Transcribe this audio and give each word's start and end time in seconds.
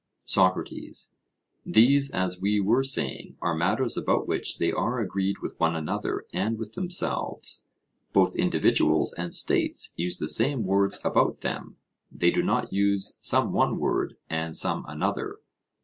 SOCRATES: 0.25 1.13
These, 1.63 2.09
as 2.09 2.41
we 2.41 2.59
were 2.59 2.83
saying, 2.83 3.37
are 3.39 3.53
matters 3.53 3.95
about 3.95 4.27
which 4.27 4.57
they 4.57 4.71
are 4.71 4.99
agreed 4.99 5.37
with 5.43 5.59
one 5.59 5.75
another 5.75 6.25
and 6.33 6.57
with 6.57 6.73
themselves; 6.73 7.67
both 8.11 8.35
individuals 8.35 9.13
and 9.13 9.31
states 9.31 9.93
use 9.95 10.17
the 10.17 10.27
same 10.27 10.63
words 10.63 10.99
about 11.05 11.41
them; 11.41 11.77
they 12.11 12.31
do 12.31 12.41
not 12.41 12.73
use 12.73 13.19
some 13.21 13.53
one 13.53 13.77
word 13.77 14.15
and 14.27 14.55
some 14.55 14.85
another. 14.87 15.35